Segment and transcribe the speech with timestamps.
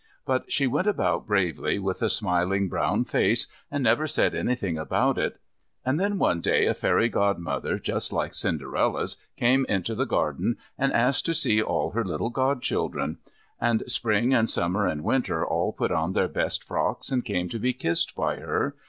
[0.25, 5.19] But she went about bravely, with a smiling brown face, and never said anything about
[5.19, 5.39] it.
[5.85, 10.91] And then one day a fairy Godmother, just like Cinderella's, came into the garden, and
[10.91, 13.19] asked to see all her little Godchildren.
[13.59, 17.59] And Spring and Summer and Winter all put on their best frocks and came to
[17.59, 18.75] be kissed by her.